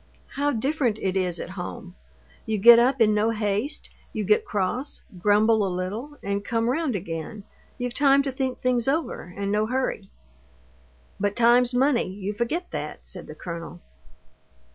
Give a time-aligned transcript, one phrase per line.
[0.29, 1.93] How different it is at home!
[2.47, 6.95] You get up in no haste, you get cross, grumble a little, and come round
[6.95, 7.43] again.
[7.77, 10.09] You've time to think things over, and no hurry."
[11.19, 13.79] "But time's money, you forget that," said the colonel.